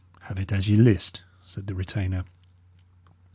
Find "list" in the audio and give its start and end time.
0.77-1.21